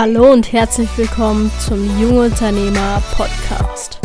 Hallo 0.00 0.32
und 0.32 0.52
herzlich 0.52 0.88
willkommen 0.96 1.50
zum 1.58 2.00
Junge 2.00 2.26
Unternehmer 2.26 3.02
Podcast. 3.16 3.98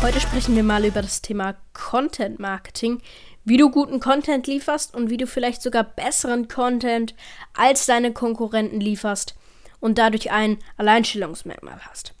Heute 0.00 0.20
sprechen 0.20 0.54
wir 0.54 0.62
mal 0.62 0.84
über 0.84 1.02
das 1.02 1.20
Thema 1.20 1.56
Content 1.72 2.38
Marketing, 2.38 3.02
wie 3.44 3.56
du 3.56 3.72
guten 3.72 3.98
Content 3.98 4.46
lieferst 4.46 4.94
und 4.94 5.10
wie 5.10 5.16
du 5.16 5.26
vielleicht 5.26 5.62
sogar 5.62 5.82
besseren 5.82 6.46
Content 6.46 7.16
als 7.54 7.86
deine 7.86 8.12
Konkurrenten 8.12 8.80
lieferst 8.80 9.34
und 9.80 9.98
dadurch 9.98 10.30
ein 10.30 10.58
Alleinstellungsmerkmal 10.76 11.80
hast. 11.88 12.14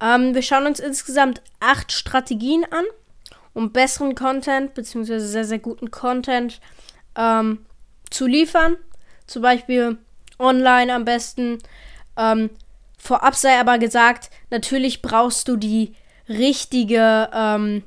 Ähm, 0.00 0.34
wir 0.34 0.42
schauen 0.42 0.66
uns 0.66 0.80
insgesamt 0.80 1.42
acht 1.60 1.92
Strategien 1.92 2.64
an, 2.70 2.84
um 3.54 3.72
besseren 3.72 4.14
Content 4.14 4.74
bzw. 4.74 5.18
sehr, 5.18 5.44
sehr 5.44 5.58
guten 5.58 5.90
Content 5.90 6.60
ähm, 7.16 7.64
zu 8.10 8.26
liefern. 8.26 8.76
Zum 9.26 9.42
Beispiel 9.42 9.98
online 10.38 10.92
am 10.92 11.04
besten. 11.04 11.58
Ähm, 12.16 12.50
vorab 12.98 13.34
sei 13.34 13.58
aber 13.58 13.78
gesagt, 13.78 14.30
natürlich 14.50 15.02
brauchst 15.02 15.48
du 15.48 15.56
die 15.56 15.94
richtige, 16.28 17.30
ähm, 17.32 17.84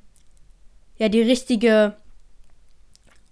ja, 0.97 1.09
die 1.09 1.21
richtige 1.21 1.97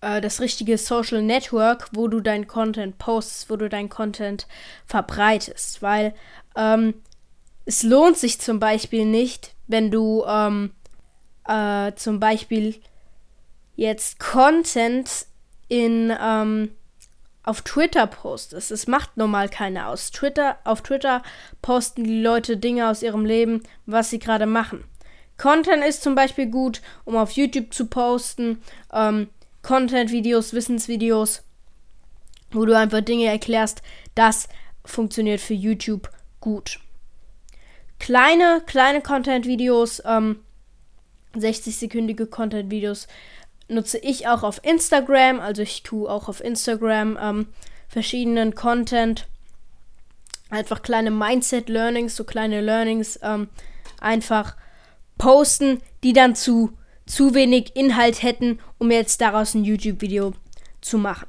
äh, 0.03 0.21
das 0.21 0.41
richtige 0.41 0.77
Social 0.77 1.21
Network, 1.21 1.89
wo 1.93 2.07
du 2.07 2.19
deinen 2.19 2.47
Content 2.47 2.97
postest, 2.97 3.49
wo 3.49 3.55
du 3.55 3.69
deinen 3.69 3.89
Content 3.89 4.47
verbreitest. 4.85 5.81
Weil 5.81 6.13
ähm, 6.55 6.95
es 7.65 7.83
lohnt 7.83 8.17
sich 8.17 8.39
zum 8.39 8.59
Beispiel 8.59 9.05
nicht, 9.05 9.55
wenn 9.67 9.89
du 9.89 10.23
ähm, 10.27 10.71
äh, 11.47 11.93
zum 11.95 12.19
Beispiel 12.19 12.75
jetzt 13.75 14.19
Content 14.19 15.25
in 15.69 16.13
ähm, 16.21 16.71
auf 17.43 17.61
Twitter 17.61 18.07
postest. 18.07 18.71
Es 18.71 18.87
macht 18.87 19.17
normal 19.17 19.49
keiner 19.49 19.87
aus. 19.89 20.11
Twitter, 20.11 20.57
auf 20.63 20.81
Twitter 20.81 21.23
posten 21.61 22.03
die 22.03 22.21
Leute 22.21 22.57
Dinge 22.57 22.89
aus 22.89 23.03
ihrem 23.03 23.25
Leben, 23.25 23.63
was 23.85 24.09
sie 24.09 24.19
gerade 24.19 24.45
machen. 24.45 24.83
Content 25.37 25.83
ist 25.83 26.03
zum 26.03 26.15
Beispiel 26.15 26.45
gut, 26.45 26.81
um 27.05 27.17
auf 27.17 27.31
YouTube 27.31 27.73
zu 27.73 27.87
posten. 27.87 28.61
Ähm, 28.93 29.27
Content-Videos, 29.63 30.53
Wissensvideos, 30.53 31.41
wo 32.51 32.65
du 32.65 32.77
einfach 32.77 33.01
Dinge 33.01 33.25
erklärst. 33.25 33.81
Das 34.13 34.47
funktioniert 34.85 35.41
für 35.41 35.53
YouTube 35.53 36.11
gut. 36.39 36.79
Kleine, 37.97 38.61
kleine 38.65 39.01
Content-Videos, 39.01 40.03
ähm, 40.05 40.39
60-sekündige 41.35 42.27
Content-Videos 42.27 43.07
nutze 43.69 43.97
ich 43.97 44.27
auch 44.27 44.43
auf 44.43 44.59
Instagram. 44.63 45.39
Also 45.39 45.61
ich 45.61 45.81
tue 45.83 46.09
auch 46.09 46.27
auf 46.27 46.43
Instagram 46.43 47.17
ähm, 47.19 47.47
verschiedenen 47.87 48.55
Content. 48.55 49.27
Einfach 50.49 50.81
kleine 50.81 51.09
Mindset-Learnings, 51.09 52.15
so 52.15 52.25
kleine 52.25 52.61
Learnings 52.61 53.17
ähm, 53.23 53.47
einfach 54.01 54.55
posten, 55.17 55.81
die 56.03 56.13
dann 56.13 56.35
zu 56.35 56.73
zu 57.05 57.33
wenig 57.33 57.75
Inhalt 57.75 58.23
hätten, 58.23 58.59
um 58.83 58.91
jetzt 58.91 59.21
daraus 59.21 59.53
ein 59.53 59.63
YouTube-Video 59.63 60.33
zu 60.81 60.97
machen. 60.97 61.27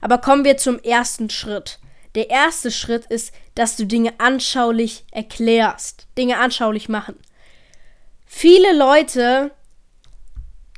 Aber 0.00 0.18
kommen 0.18 0.44
wir 0.44 0.56
zum 0.56 0.78
ersten 0.78 1.30
Schritt. 1.30 1.80
Der 2.14 2.30
erste 2.30 2.70
Schritt 2.70 3.06
ist, 3.06 3.32
dass 3.56 3.76
du 3.76 3.86
Dinge 3.86 4.12
anschaulich 4.18 5.04
erklärst. 5.10 6.06
Dinge 6.16 6.38
anschaulich 6.38 6.88
machen. 6.88 7.16
Viele 8.24 8.72
Leute 8.76 9.50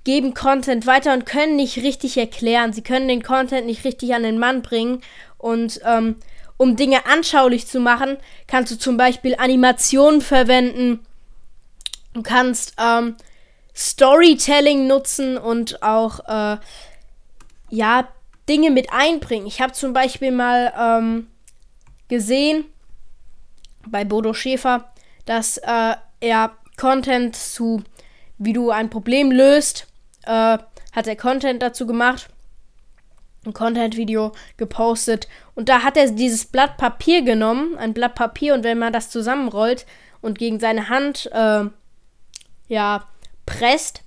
geben 0.04 0.32
Content 0.32 0.86
weiter 0.86 1.12
und 1.12 1.26
können 1.26 1.56
nicht 1.56 1.76
richtig 1.76 2.16
erklären. 2.16 2.72
Sie 2.72 2.82
können 2.82 3.08
den 3.08 3.22
Content 3.22 3.66
nicht 3.66 3.84
richtig 3.84 4.14
an 4.14 4.22
den 4.22 4.38
Mann 4.38 4.62
bringen. 4.62 5.02
Und 5.36 5.80
ähm, 5.84 6.16
um 6.56 6.76
Dinge 6.76 7.04
anschaulich 7.04 7.66
zu 7.66 7.80
machen, 7.80 8.16
kannst 8.46 8.72
du 8.72 8.78
zum 8.78 8.96
Beispiel 8.96 9.34
Animationen 9.36 10.22
verwenden. 10.22 11.00
Du 12.14 12.22
kannst 12.22 12.76
ähm, 12.78 13.16
Storytelling 13.74 14.86
nutzen 14.86 15.36
und 15.36 15.82
auch 15.82 16.20
äh, 16.28 16.58
ja 17.70 18.08
Dinge 18.48 18.70
mit 18.70 18.92
einbringen. 18.92 19.46
Ich 19.46 19.60
habe 19.60 19.72
zum 19.72 19.92
Beispiel 19.92 20.30
mal 20.30 20.72
ähm, 20.78 21.28
gesehen 22.08 22.66
bei 23.86 24.04
Bodo 24.04 24.32
Schäfer, 24.32 24.92
dass 25.24 25.58
äh, 25.58 25.94
er 26.20 26.56
Content 26.76 27.36
zu, 27.36 27.82
wie 28.38 28.52
du 28.52 28.70
ein 28.70 28.90
Problem 28.90 29.30
löst, 29.30 29.86
äh, 30.24 30.58
hat 30.92 31.06
er 31.06 31.16
Content 31.16 31.62
dazu 31.62 31.86
gemacht, 31.86 32.28
ein 33.44 33.52
Content-Video 33.52 34.32
gepostet 34.56 35.28
und 35.54 35.68
da 35.68 35.82
hat 35.82 35.96
er 35.96 36.10
dieses 36.10 36.46
Blatt 36.46 36.76
Papier 36.76 37.22
genommen, 37.22 37.76
ein 37.76 37.92
Blatt 37.94 38.14
Papier 38.14 38.54
und 38.54 38.64
wenn 38.64 38.78
man 38.78 38.92
das 38.92 39.10
zusammenrollt 39.10 39.86
und 40.20 40.38
gegen 40.38 40.60
seine 40.60 40.88
Hand, 40.88 41.30
äh, 41.32 41.64
ja, 42.68 43.06
presst 43.46 44.02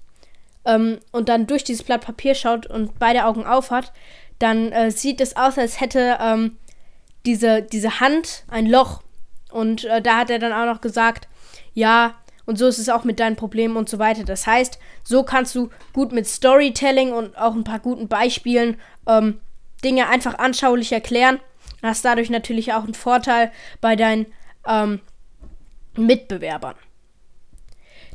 ähm, 0.66 1.00
und 1.12 1.30
dann 1.30 1.48
durch 1.48 1.64
dieses 1.64 1.84
Blatt 1.84 2.06
Papier 2.06 2.36
schaut 2.36 2.68
und 2.68 3.00
beide 3.00 3.26
Augen 3.26 3.46
auf 3.46 3.72
hat, 3.72 3.92
dann 4.40 4.72
äh, 4.72 4.92
sieht 4.92 5.22
es 5.22 5.36
aus, 5.36 5.58
als 5.58 5.80
hätte 5.80 6.18
ähm, 6.22 6.58
diese, 7.26 7.62
diese 7.62 8.00
Hand 8.00 8.44
ein 8.48 8.68
Loch. 8.68 9.02
Und 9.52 9.86
äh, 9.86 10.02
da 10.02 10.18
hat 10.18 10.30
er 10.30 10.40
dann 10.40 10.54
auch 10.54 10.72
noch 10.72 10.82
gesagt, 10.82 11.28
ja, 11.74 12.16
und 12.46 12.58
so 12.58 12.68
ist 12.68 12.80
es 12.80 12.90
auch 12.90 13.04
mit 13.04 13.20
deinen 13.20 13.36
Problemen 13.36 13.76
und 13.76 13.90
so 13.90 14.00
weiter. 14.00 14.24
Das 14.24 14.48
heißt, 14.48 14.80
so 15.04 15.24
kannst 15.24 15.54
du 15.56 15.70
gut 15.94 16.12
mit 16.12 16.28
Storytelling 16.28 17.12
und 17.12 17.38
auch 17.38 17.54
ein 17.54 17.66
paar 17.66 17.80
guten 17.80 18.08
Beispielen 18.08 18.78
ähm, 19.06 19.42
Dinge 19.84 20.08
einfach 20.08 20.40
anschaulich 20.40 20.92
erklären. 20.92 21.40
Hast 21.84 22.06
dadurch 22.06 22.30
natürlich 22.30 22.74
auch 22.74 22.84
einen 22.84 22.94
Vorteil 22.94 23.52
bei 23.82 23.96
deinen 23.96 24.28
ähm, 24.66 25.02
Mitbewerbern. 25.96 26.76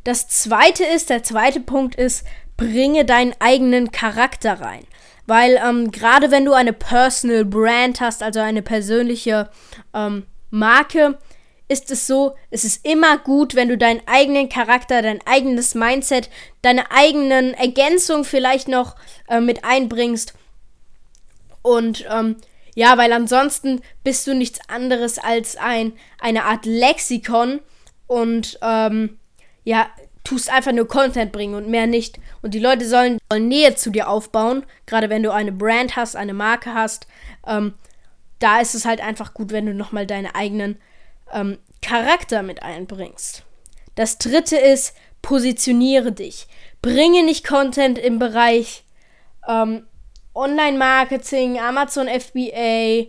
Das 0.03 0.27
zweite 0.27 0.83
ist, 0.83 1.09
der 1.09 1.23
zweite 1.23 1.59
Punkt 1.59 1.95
ist, 1.95 2.25
bringe 2.57 3.05
deinen 3.05 3.33
eigenen 3.39 3.91
Charakter 3.91 4.59
rein. 4.61 4.85
Weil 5.25 5.59
ähm, 5.65 5.91
gerade 5.91 6.31
wenn 6.31 6.45
du 6.45 6.53
eine 6.53 6.73
Personal 6.73 7.45
Brand 7.45 8.01
hast, 8.01 8.21
also 8.21 8.39
eine 8.41 8.61
persönliche 8.61 9.49
ähm, 9.93 10.25
Marke, 10.49 11.17
ist 11.69 11.91
es 11.91 12.05
so, 12.07 12.35
es 12.51 12.65
ist 12.65 12.85
immer 12.85 13.17
gut, 13.17 13.55
wenn 13.55 13.69
du 13.69 13.77
deinen 13.77 14.01
eigenen 14.05 14.49
Charakter, 14.49 15.01
dein 15.01 15.25
eigenes 15.25 15.75
Mindset, 15.75 16.29
deine 16.61 16.91
eigenen 16.91 17.53
Ergänzungen 17.53 18.25
vielleicht 18.25 18.67
noch 18.67 18.95
äh, 19.29 19.39
mit 19.39 19.63
einbringst. 19.63 20.33
Und 21.61 22.05
ähm, 22.11 22.35
ja, 22.75 22.97
weil 22.97 23.13
ansonsten 23.13 23.81
bist 24.03 24.27
du 24.27 24.35
nichts 24.35 24.59
anderes 24.67 25.19
als 25.19 25.55
ein, 25.55 25.93
eine 26.19 26.43
Art 26.43 26.65
Lexikon 26.65 27.61
und 28.07 28.59
ähm, 28.61 29.17
ja, 29.63 29.87
tust 30.23 30.49
einfach 30.49 30.71
nur 30.71 30.87
Content 30.87 31.31
bringen 31.31 31.55
und 31.55 31.69
mehr 31.69 31.87
nicht. 31.87 32.19
Und 32.41 32.53
die 32.53 32.59
Leute 32.59 32.87
sollen, 32.87 33.19
sollen 33.29 33.47
Nähe 33.47 33.75
zu 33.75 33.89
dir 33.89 34.07
aufbauen, 34.07 34.65
gerade 34.85 35.09
wenn 35.09 35.23
du 35.23 35.31
eine 35.31 35.51
Brand 35.51 35.95
hast, 35.95 36.15
eine 36.15 36.33
Marke 36.33 36.73
hast. 36.73 37.07
Ähm, 37.45 37.73
da 38.39 38.59
ist 38.59 38.75
es 38.75 38.85
halt 38.85 39.01
einfach 39.01 39.33
gut, 39.33 39.51
wenn 39.51 39.65
du 39.65 39.73
nochmal 39.73 40.07
deinen 40.07 40.33
eigenen 40.33 40.79
ähm, 41.31 41.57
Charakter 41.81 42.43
mit 42.43 42.63
einbringst. 42.63 43.43
Das 43.95 44.17
dritte 44.17 44.57
ist, 44.57 44.95
positioniere 45.21 46.11
dich. 46.11 46.47
Bringe 46.81 47.23
nicht 47.23 47.45
Content 47.45 47.97
im 47.97 48.19
Bereich 48.19 48.83
ähm, 49.47 49.85
Online-Marketing, 50.35 51.59
Amazon 51.59 52.07
FBA, 52.07 53.07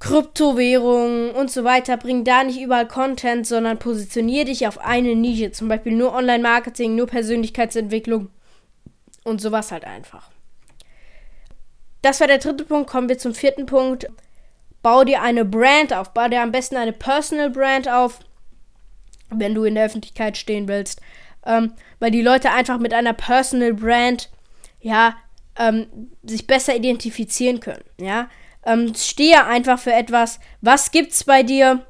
Kryptowährungen 0.00 1.30
und 1.32 1.50
so 1.50 1.64
weiter. 1.64 1.96
Bring 1.96 2.24
da 2.24 2.44
nicht 2.44 2.60
überall 2.60 2.86
Content, 2.86 3.46
sondern 3.46 3.78
positionier 3.78 4.44
dich 4.44 4.66
auf 4.66 4.78
eine 4.78 5.14
Nische. 5.14 5.50
Zum 5.50 5.68
Beispiel 5.68 5.92
nur 5.92 6.14
Online-Marketing, 6.14 6.94
nur 6.94 7.06
Persönlichkeitsentwicklung 7.06 8.30
und 9.24 9.40
sowas 9.40 9.72
halt 9.72 9.84
einfach. 9.84 10.30
Das 12.02 12.20
war 12.20 12.28
der 12.28 12.38
dritte 12.38 12.64
Punkt. 12.64 12.88
Kommen 12.88 13.08
wir 13.08 13.18
zum 13.18 13.34
vierten 13.34 13.66
Punkt. 13.66 14.06
Bau 14.82 15.02
dir 15.02 15.20
eine 15.22 15.44
Brand 15.44 15.92
auf. 15.92 16.14
Bau 16.14 16.28
dir 16.28 16.42
am 16.42 16.52
besten 16.52 16.76
eine 16.76 16.92
Personal 16.92 17.50
Brand 17.50 17.88
auf, 17.88 18.20
wenn 19.30 19.54
du 19.54 19.64
in 19.64 19.74
der 19.74 19.86
Öffentlichkeit 19.86 20.36
stehen 20.36 20.68
willst. 20.68 21.00
Ähm, 21.44 21.72
weil 21.98 22.12
die 22.12 22.22
Leute 22.22 22.52
einfach 22.52 22.78
mit 22.78 22.94
einer 22.94 23.14
Personal 23.14 23.74
Brand, 23.74 24.30
ja, 24.80 25.16
ähm, 25.58 26.12
sich 26.22 26.46
besser 26.46 26.76
identifizieren 26.76 27.58
können. 27.58 27.82
Ja, 28.00 28.28
ähm, 28.68 28.94
stehe 28.94 29.44
einfach 29.46 29.78
für 29.78 29.92
etwas. 29.92 30.38
Was 30.60 30.90
gibt's 30.90 31.24
bei 31.24 31.42
dir? 31.42 31.84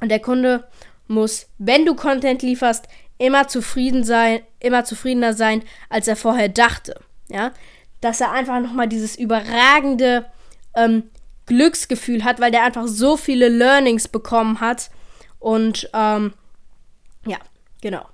Und 0.00 0.10
der 0.10 0.20
Kunde 0.20 0.68
muss, 1.06 1.46
wenn 1.58 1.86
du 1.86 1.94
Content 1.94 2.42
lieferst, 2.42 2.86
immer 3.18 3.46
zufrieden 3.48 4.04
sein, 4.04 4.40
immer 4.58 4.84
zufriedener 4.84 5.34
sein, 5.34 5.62
als 5.88 6.08
er 6.08 6.16
vorher 6.16 6.48
dachte. 6.48 7.00
Ja, 7.28 7.52
dass 8.00 8.20
er 8.20 8.32
einfach 8.32 8.60
nochmal 8.60 8.88
dieses 8.88 9.16
überragende 9.16 10.26
ähm, 10.74 11.04
Glücksgefühl 11.46 12.24
hat, 12.24 12.40
weil 12.40 12.50
der 12.50 12.64
einfach 12.64 12.86
so 12.86 13.16
viele 13.16 13.48
Learnings 13.48 14.08
bekommen 14.08 14.60
hat, 14.60 14.90
Und 15.38 15.90
ähm, 15.92 16.34
ja, 17.26 17.38
genau. 17.80 18.06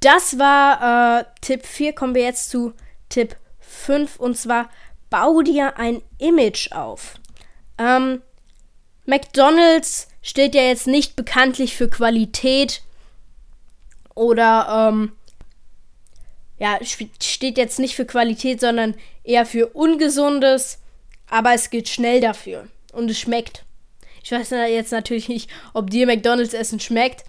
Das 0.00 0.38
war 0.38 1.20
äh, 1.20 1.24
Tipp 1.42 1.66
4. 1.66 1.94
Kommen 1.94 2.14
wir 2.14 2.22
jetzt 2.22 2.48
zu 2.50 2.72
Tipp 3.08 3.36
5. 3.60 4.18
Und 4.18 4.36
zwar, 4.36 4.70
bau 5.10 5.42
dir 5.42 5.78
ein 5.78 6.02
Image 6.18 6.72
auf. 6.72 7.14
Ähm, 7.78 8.22
McDonald's 9.06 10.08
steht 10.22 10.54
ja 10.54 10.62
jetzt 10.62 10.86
nicht 10.86 11.16
bekanntlich 11.16 11.76
für 11.76 11.88
Qualität 11.88 12.82
oder 14.14 14.90
ähm, 14.90 15.12
ja, 16.58 16.78
steht 17.22 17.56
jetzt 17.56 17.78
nicht 17.78 17.94
für 17.94 18.04
Qualität, 18.04 18.60
sondern 18.60 18.94
eher 19.22 19.46
für 19.46 19.68
Ungesundes, 19.68 20.78
aber 21.30 21.54
es 21.54 21.70
geht 21.70 21.88
schnell 21.88 22.20
dafür 22.20 22.66
und 22.92 23.10
es 23.10 23.18
schmeckt. 23.18 23.64
Ich 24.22 24.32
weiß 24.32 24.50
jetzt 24.50 24.92
natürlich 24.92 25.28
nicht, 25.28 25.48
ob 25.72 25.88
dir 25.90 26.06
McDonalds 26.06 26.52
Essen 26.52 26.80
schmeckt. 26.80 27.24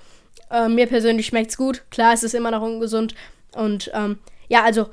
Äh, 0.51 0.67
mir 0.67 0.87
persönlich 0.87 1.27
schmeckt 1.27 1.51
es 1.51 1.57
gut. 1.57 1.83
Klar, 1.91 2.13
es 2.13 2.23
ist 2.23 2.33
immer 2.33 2.51
noch 2.51 2.61
ungesund. 2.61 3.15
Und 3.53 3.89
ähm, 3.93 4.19
ja, 4.49 4.63
also 4.63 4.89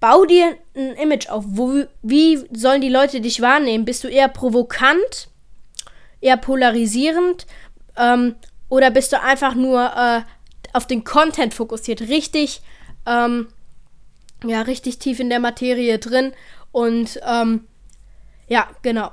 bau 0.00 0.24
dir 0.24 0.56
ein 0.74 0.94
Image 0.94 1.28
auf. 1.28 1.44
Wo, 1.46 1.84
wie 2.02 2.44
sollen 2.52 2.80
die 2.80 2.88
Leute 2.88 3.20
dich 3.20 3.40
wahrnehmen? 3.40 3.84
Bist 3.84 4.04
du 4.04 4.08
eher 4.08 4.28
provokant, 4.28 5.28
eher 6.20 6.36
polarisierend 6.36 7.46
ähm, 7.96 8.36
oder 8.68 8.90
bist 8.90 9.12
du 9.12 9.20
einfach 9.20 9.54
nur 9.54 9.92
äh, 9.96 10.20
auf 10.72 10.86
den 10.86 11.04
Content 11.04 11.54
fokussiert? 11.54 12.02
Richtig, 12.02 12.62
ähm, 13.06 13.48
ja, 14.44 14.62
richtig 14.62 14.98
tief 14.98 15.20
in 15.20 15.30
der 15.30 15.40
Materie 15.40 15.98
drin. 15.98 16.32
Und 16.70 17.20
ähm, 17.26 17.66
ja, 18.46 18.68
genau. 18.82 19.10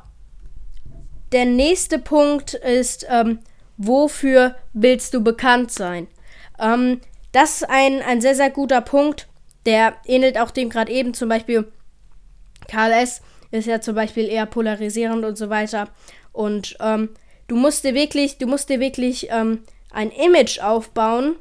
Der 1.31 1.45
nächste 1.45 1.99
Punkt 1.99 2.53
ist, 2.53 3.05
ähm, 3.09 3.39
wofür 3.77 4.55
willst 4.73 5.13
du 5.13 5.23
bekannt 5.23 5.71
sein? 5.71 6.07
Ähm, 6.59 7.01
das 7.31 7.61
ist 7.61 7.69
ein, 7.69 8.01
ein 8.01 8.21
sehr, 8.21 8.35
sehr 8.35 8.49
guter 8.49 8.81
Punkt. 8.81 9.27
Der 9.65 9.95
ähnelt 10.05 10.37
auch 10.39 10.51
dem 10.51 10.69
gerade 10.69 10.91
eben. 10.91 11.13
Zum 11.13 11.29
Beispiel 11.29 11.71
Karl 12.67 12.91
S. 12.91 13.21
ist 13.51 13.67
ja 13.67 13.81
zum 13.81 13.95
Beispiel 13.95 14.27
eher 14.27 14.45
polarisierend 14.45 15.25
und 15.25 15.37
so 15.37 15.49
weiter. 15.49 15.89
Und 16.31 16.77
ähm, 16.79 17.09
du 17.47 17.55
musst 17.55 17.83
dir 17.83 17.93
wirklich, 17.93 18.37
du 18.37 18.47
musst 18.47 18.69
dir 18.69 18.79
wirklich 18.79 19.27
ähm, 19.31 19.63
ein 19.91 20.11
Image 20.11 20.59
aufbauen. 20.59 21.35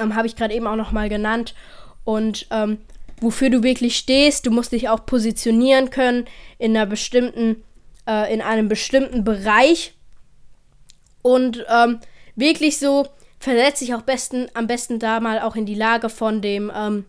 Ähm, 0.00 0.14
Habe 0.14 0.26
ich 0.26 0.36
gerade 0.36 0.54
eben 0.54 0.66
auch 0.66 0.76
nochmal 0.76 1.08
genannt. 1.08 1.54
Und 2.04 2.46
ähm, 2.50 2.78
wofür 3.20 3.50
du 3.50 3.62
wirklich 3.62 3.96
stehst, 3.96 4.46
du 4.46 4.50
musst 4.50 4.72
dich 4.72 4.88
auch 4.88 5.06
positionieren 5.06 5.90
können 5.90 6.26
in 6.58 6.76
einer 6.76 6.86
bestimmten, 6.86 7.62
äh, 8.06 8.32
in 8.32 8.40
einem 8.40 8.68
bestimmten 8.68 9.24
Bereich. 9.24 9.94
Und 11.22 11.64
ähm, 11.68 12.00
wirklich 12.34 12.78
so, 12.78 13.06
versetz 13.42 13.80
dich 13.80 13.92
auch 13.92 14.02
besten, 14.02 14.48
am 14.54 14.68
besten 14.68 15.00
da 15.00 15.18
mal 15.18 15.40
auch 15.40 15.56
in 15.56 15.66
die 15.66 15.74
Lage 15.74 16.08
von 16.08 16.40
dem, 16.40 16.70
ähm, 16.72 17.04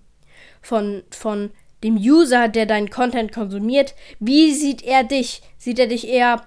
von, 0.63 1.03
von 1.11 1.51
dem 1.83 1.95
User, 1.95 2.47
der 2.47 2.65
deinen 2.65 2.89
Content 2.89 3.31
konsumiert. 3.31 3.93
Wie 4.19 4.51
sieht 4.51 4.81
er 4.81 5.03
dich? 5.03 5.43
Sieht 5.59 5.77
er 5.77 5.85
dich 5.85 6.07
eher 6.07 6.41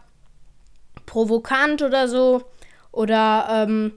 provokant 1.06 1.82
oder 1.82 2.08
so? 2.08 2.42
Oder 2.90 3.46
ähm, 3.48 3.92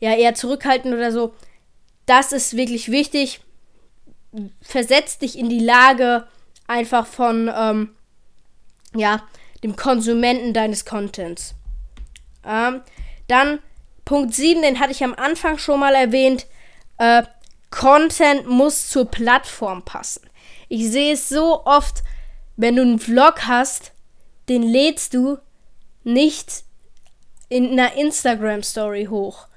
ja, 0.00 0.14
eher 0.14 0.34
zurückhaltend 0.34 0.94
oder 0.94 1.10
so? 1.10 1.32
Das 2.04 2.32
ist 2.32 2.54
wirklich 2.54 2.90
wichtig. 2.90 3.40
Versetz 4.60 5.18
dich 5.18 5.38
in 5.38 5.48
die 5.48 5.64
Lage 5.64 6.26
einfach 6.66 7.06
von, 7.06 7.50
ähm, 7.56 7.94
ja, 8.94 9.22
dem 9.64 9.76
Konsumenten 9.76 10.52
deines 10.52 10.84
Contents. 10.84 11.54
Ähm, 12.44 12.82
dann 13.28 13.60
Punkt 14.06 14.34
7, 14.34 14.62
den 14.62 14.80
hatte 14.80 14.92
ich 14.92 15.04
am 15.04 15.12
Anfang 15.14 15.58
schon 15.58 15.80
mal 15.80 15.94
erwähnt. 15.94 16.46
Äh, 16.96 17.24
Content 17.70 18.46
muss 18.48 18.88
zur 18.88 19.10
Plattform 19.10 19.84
passen. 19.84 20.30
Ich 20.68 20.90
sehe 20.90 21.12
es 21.12 21.28
so 21.28 21.66
oft, 21.66 22.02
wenn 22.56 22.76
du 22.76 22.82
einen 22.82 22.98
Vlog 22.98 23.46
hast, 23.46 23.92
den 24.48 24.62
lädst 24.62 25.12
du 25.12 25.38
nicht 26.04 26.62
in 27.48 27.72
einer 27.72 27.94
Instagram 27.94 28.62
Story 28.62 29.08
hoch. 29.10 29.48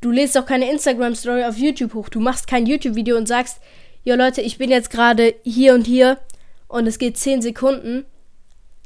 Du 0.00 0.10
lädst 0.10 0.36
auch 0.36 0.44
keine 0.44 0.70
Instagram 0.70 1.14
Story 1.14 1.44
auf 1.44 1.56
YouTube 1.56 1.94
hoch. 1.94 2.08
Du 2.08 2.20
machst 2.20 2.48
kein 2.48 2.66
YouTube 2.66 2.96
Video 2.96 3.16
und 3.16 3.28
sagst, 3.28 3.60
ja 4.02 4.16
Leute, 4.16 4.42
ich 4.42 4.58
bin 4.58 4.70
jetzt 4.70 4.90
gerade 4.90 5.36
hier 5.44 5.72
und 5.72 5.86
hier 5.86 6.18
und 6.66 6.88
es 6.88 6.98
geht 6.98 7.16
10 7.16 7.42
Sekunden 7.42 8.04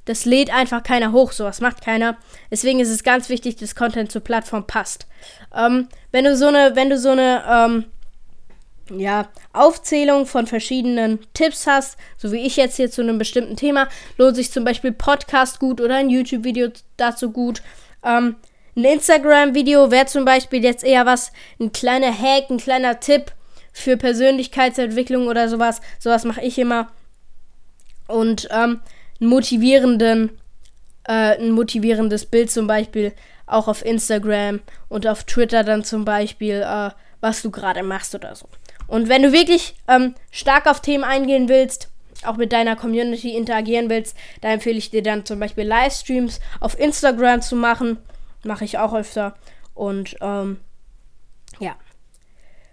das 0.08 0.25
lädt 0.25 0.50
einfach 0.50 0.82
keiner 0.82 1.12
hoch, 1.12 1.32
sowas 1.32 1.60
macht 1.60 1.84
keiner. 1.84 2.16
Deswegen 2.50 2.81
ist 2.81 2.88
es 2.88 3.05
ganz 3.05 3.28
wichtig, 3.28 3.56
dass 3.56 3.75
Content 3.75 4.10
zur 4.10 4.22
Plattform 4.22 4.66
passt. 4.66 5.06
Ähm, 5.55 5.88
wenn 6.12 6.25
du 6.25 6.34
so 6.34 6.46
eine, 6.46 6.75
wenn 6.76 6.88
du 6.88 6.99
so 6.99 7.10
eine, 7.10 7.44
ähm, 7.46 7.84
ja, 8.99 9.28
Aufzählung 9.52 10.25
von 10.25 10.46
verschiedenen 10.46 11.19
Tipps 11.34 11.66
hast, 11.66 11.99
so 12.16 12.32
wie 12.32 12.46
ich 12.46 12.56
jetzt 12.56 12.76
hier 12.76 12.90
zu 12.90 13.02
einem 13.02 13.19
bestimmten 13.19 13.56
Thema, 13.56 13.88
lohnt 14.16 14.37
sich 14.37 14.50
zum 14.50 14.64
Beispiel 14.64 14.93
Podcast 14.93 15.60
gut 15.60 15.78
oder 15.78 15.96
ein 15.96 16.08
YouTube-Video 16.08 16.70
dazu 16.96 17.31
gut. 17.31 17.61
Ähm, 18.02 18.37
ein 18.75 18.84
Instagram-Video 18.84 19.90
wäre 19.90 20.06
zum 20.06 20.25
Beispiel 20.25 20.64
jetzt 20.64 20.84
eher 20.84 21.04
was, 21.04 21.32
ein 21.61 21.70
kleiner 21.72 22.16
Hack, 22.16 22.49
ein 22.49 22.56
kleiner 22.56 22.99
Tipp 22.99 23.32
für 23.75 23.99
Persönlichkeitsentwicklung 23.99 25.26
oder 25.26 25.50
sowas. 25.50 25.82
Sowas 25.99 26.25
mache 26.25 26.40
ich 26.40 26.58
immer. 26.58 26.88
Und 28.06 28.49
ähm, 28.50 28.81
einen 29.20 29.30
motivierenden, 29.30 30.30
äh, 31.04 31.38
ein 31.38 31.52
motivierendes 31.52 32.26
Bild 32.26 32.50
zum 32.50 32.66
Beispiel 32.66 33.12
auch 33.46 33.68
auf 33.68 33.84
Instagram 33.84 34.60
und 34.88 35.06
auf 35.06 35.24
Twitter 35.24 35.64
dann 35.64 35.84
zum 35.84 36.04
Beispiel, 36.04 36.62
äh, 36.66 36.90
was 37.20 37.42
du 37.42 37.50
gerade 37.50 37.82
machst 37.82 38.14
oder 38.14 38.34
so. 38.34 38.48
Und 38.86 39.08
wenn 39.08 39.22
du 39.22 39.32
wirklich 39.32 39.74
ähm, 39.86 40.14
stark 40.30 40.66
auf 40.66 40.80
Themen 40.80 41.04
eingehen 41.04 41.48
willst, 41.48 41.90
auch 42.24 42.36
mit 42.36 42.52
deiner 42.52 42.74
Community 42.74 43.36
interagieren 43.36 43.90
willst, 43.90 44.16
da 44.40 44.48
empfehle 44.48 44.78
ich 44.78 44.90
dir 44.90 45.02
dann 45.02 45.24
zum 45.24 45.38
Beispiel 45.38 45.64
Livestreams 45.64 46.40
auf 46.60 46.78
Instagram 46.78 47.42
zu 47.42 47.54
machen. 47.54 47.98
Mache 48.44 48.64
ich 48.64 48.78
auch 48.78 48.94
öfter. 48.94 49.36
Und 49.74 50.16
ähm, 50.20 50.58
ja. 51.60 51.76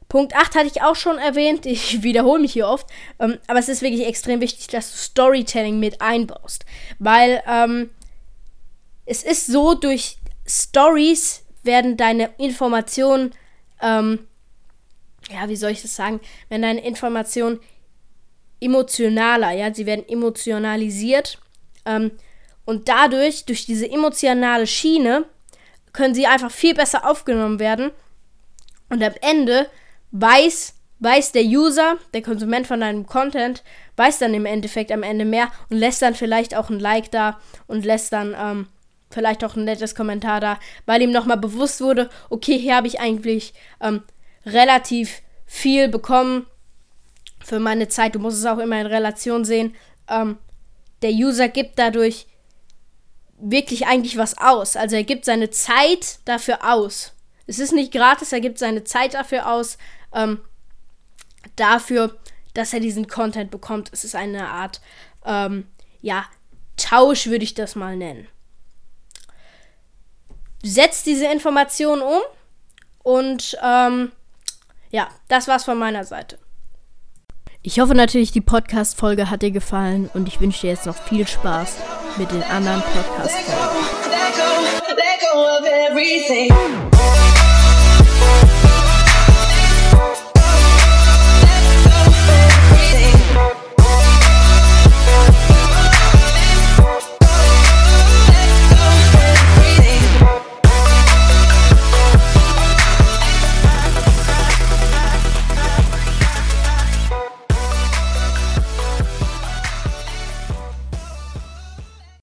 Punkt 0.08 0.36
8 0.36 0.56
hatte 0.56 0.68
ich 0.68 0.82
auch 0.82 0.96
schon 0.96 1.18
erwähnt, 1.18 1.66
ich 1.66 2.04
wiederhole 2.04 2.42
mich 2.42 2.54
hier 2.54 2.68
oft, 2.68 2.88
ähm, 3.20 3.38
aber 3.48 3.60
es 3.60 3.70
ist 3.70 3.82
wirklich 3.82 4.06
extrem 4.06 4.42
wichtig, 4.42 4.68
dass 4.68 4.92
du 4.92 4.98
Storytelling 4.98 5.80
mit 5.80 6.02
einbaust, 6.02 6.66
weil 7.00 7.42
ähm, 7.48 7.90
es 9.06 9.24
ist 9.24 9.48
so, 9.48 9.76
durch 9.76 10.18
Stories 10.48 11.44
werden 11.64 11.98
deine 11.98 12.32
Informationen, 12.38 13.34
ähm, 13.82 14.28
ja, 15.30 15.50
wie 15.50 15.56
soll 15.56 15.72
ich 15.72 15.82
das 15.82 15.96
sagen, 15.96 16.20
wenn 16.50 16.62
deine 16.62 16.86
Informationen 16.86 17.60
emotionaler, 18.60 19.52
ja, 19.52 19.74
sie 19.74 19.86
werden 19.86 20.08
emotionalisiert 20.08 21.40
ähm, 21.86 22.12
und 22.66 22.90
dadurch, 22.90 23.46
durch 23.46 23.66
diese 23.66 23.90
emotionale 23.90 24.68
Schiene, 24.68 25.26
können 25.94 26.16
sie 26.16 26.28
einfach 26.28 26.52
viel 26.52 26.74
besser 26.74 27.10
aufgenommen 27.10 27.60
werden. 27.60 27.92
Und 28.90 29.02
am 29.04 29.14
Ende 29.22 29.70
weiß, 30.22 30.74
weiß 31.00 31.34
der 31.34 31.44
User, 31.44 31.98
der 32.14 32.22
Konsument 32.22 32.68
von 32.68 32.80
deinem 32.80 33.06
Content, 33.06 33.64
weiß 33.98 34.20
dann 34.20 34.34
im 34.34 34.46
Endeffekt 34.46 34.92
am 34.92 35.04
Ende 35.04 35.26
mehr 35.26 35.52
und 35.70 35.78
lässt 35.78 36.02
dann 36.02 36.16
vielleicht 36.16 36.56
auch 36.56 36.70
ein 36.70 36.80
Like 36.80 37.12
da 37.12 37.40
und 37.68 37.86
lässt 37.86 38.14
dann 38.14 38.36
ähm, 38.38 38.68
vielleicht 39.10 39.44
auch 39.44 39.56
ein 39.56 39.66
nettes 39.66 39.94
Kommentar 39.94 40.40
da, 40.40 40.60
weil 40.86 41.02
ihm 41.02 41.12
nochmal 41.12 41.38
bewusst 41.38 41.82
wurde, 41.82 42.10
okay, 42.30 42.58
hier 42.58 42.76
habe 42.76 42.88
ich 42.88 43.00
eigentlich 43.00 43.54
ähm, 43.82 44.04
relativ 44.46 45.22
viel 45.46 45.90
bekommen 45.90 46.48
für 47.44 47.60
meine 47.60 47.88
Zeit. 47.88 48.16
Du 48.16 48.20
musst 48.20 48.38
es 48.38 48.46
auch 48.46 48.58
immer 48.58 48.80
in 48.80 48.88
Relation 48.88 49.46
sehen. 49.46 49.76
Ähm, 50.10 50.38
der 51.02 51.12
User 51.12 51.50
gibt 51.50 51.78
dadurch 51.78 52.26
wirklich 53.38 53.86
eigentlich 53.86 54.18
was 54.18 54.38
aus. 54.38 54.78
Also 54.78 54.96
er 54.96 55.04
gibt 55.04 55.26
seine 55.26 55.50
Zeit 55.50 56.20
dafür 56.26 56.74
aus. 56.74 57.14
Es 57.48 57.60
ist 57.60 57.74
nicht 57.74 57.92
gratis, 57.92 58.32
er 58.32 58.40
gibt 58.40 58.58
seine 58.58 58.84
Zeit 58.84 59.14
dafür 59.14 59.52
aus, 59.52 59.78
ähm, 60.16 60.40
dafür, 61.56 62.18
dass 62.56 62.74
er 62.74 62.80
diesen 62.80 63.08
Content 63.08 63.52
bekommt. 63.52 63.92
Es 63.94 64.04
ist 64.04 64.16
eine 64.16 64.48
Art, 64.48 64.82
ähm, 65.26 65.68
ja, 66.02 66.26
Tausch 66.78 67.28
würde 67.28 67.44
ich 67.44 67.54
das 67.54 67.76
mal 67.76 67.96
nennen. 67.96 68.28
Setzt 70.64 71.06
diese 71.06 71.28
Informationen 71.28 72.02
um 72.02 72.22
und 73.04 73.56
ähm, 73.64 74.12
ja, 74.90 75.10
das 75.28 75.48
war's 75.48 75.66
von 75.66 75.78
meiner 75.78 76.04
Seite. 76.04 76.40
Ich 77.62 77.80
hoffe 77.80 77.96
natürlich, 77.96 78.32
die 78.32 78.42
Podcast-Folge 78.42 79.30
hat 79.30 79.42
dir 79.42 79.52
gefallen 79.52 80.10
und 80.14 80.28
ich 80.28 80.40
wünsche 80.40 80.62
dir 80.62 80.70
jetzt 80.72 80.86
noch 80.86 80.96
viel 80.96 81.28
Spaß 81.28 81.78
mit 82.18 82.32
den 82.32 82.44
anderen 82.44 82.82
Podcast-Folgen. 82.82 84.06